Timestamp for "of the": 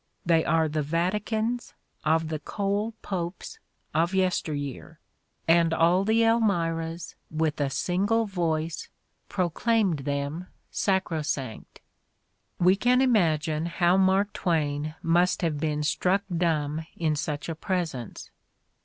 2.03-2.39